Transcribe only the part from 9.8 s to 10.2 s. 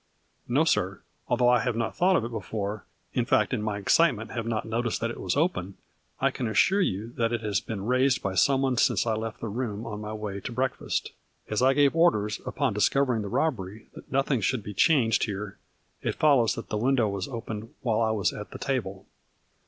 on my